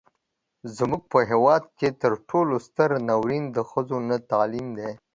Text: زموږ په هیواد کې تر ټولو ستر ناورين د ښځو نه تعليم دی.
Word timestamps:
زموږ 0.77 1.01
په 1.11 1.19
هیواد 1.29 1.63
کې 1.77 1.87
تر 2.01 2.11
ټولو 2.29 2.55
ستر 2.67 2.89
ناورين 3.07 3.43
د 3.55 3.57
ښځو 3.69 3.97
نه 4.09 4.17
تعليم 4.31 4.67
دی. 4.77 4.91